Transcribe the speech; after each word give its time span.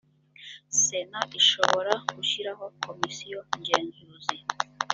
sena 0.81 1.19
ishobora 1.39 1.93
gushyiraho 2.15 2.65
komisiyo 2.85 3.39
ngenzuzi. 3.59 4.37